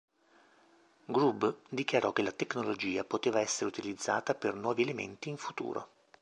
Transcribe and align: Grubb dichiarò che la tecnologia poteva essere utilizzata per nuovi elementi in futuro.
Grubb 1.05 1.45
dichiarò 1.69 2.11
che 2.11 2.23
la 2.23 2.31
tecnologia 2.31 3.03
poteva 3.03 3.39
essere 3.39 3.67
utilizzata 3.69 4.33
per 4.33 4.55
nuovi 4.55 4.81
elementi 4.81 5.29
in 5.29 5.37
futuro. 5.37 5.89